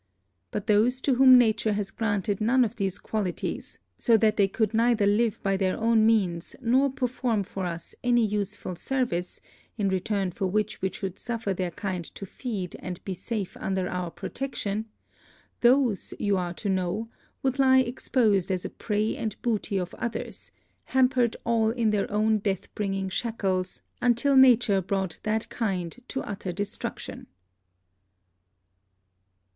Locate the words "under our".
13.57-14.09